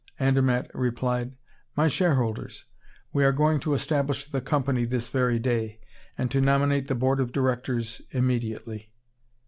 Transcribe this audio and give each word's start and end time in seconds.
Andermatt 0.19 0.71
replied: 0.73 1.33
"My 1.75 1.87
shareholders. 1.87 2.65
We 3.13 3.23
are 3.23 3.31
going 3.31 3.59
to 3.59 3.75
establish 3.75 4.25
the 4.25 4.41
Company 4.41 4.83
this 4.83 5.09
very 5.09 5.37
day, 5.37 5.79
and 6.17 6.31
to 6.31 6.41
nominate 6.41 6.87
the 6.87 6.95
board 6.95 7.19
of 7.19 7.31
directors 7.31 8.01
immediately." 8.09 8.89